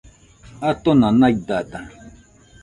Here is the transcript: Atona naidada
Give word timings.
Atona 0.69 1.07
naidada 1.19 1.79